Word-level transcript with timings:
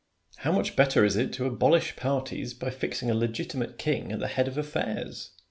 How 0.37 0.51
much 0.51 0.75
better 0.75 1.05
is 1.05 1.15
it 1.15 1.31
to 1.33 1.45
abolish 1.45 1.95
parties 1.95 2.55
by 2.55 2.71
fixing 2.71 3.11
a 3.11 3.15
legitimate 3.15 3.77
king 3.77 4.11
at 4.11 4.17
the 4.19 4.29
head 4.29 4.47
of 4.47 4.57
affairs 4.57 5.29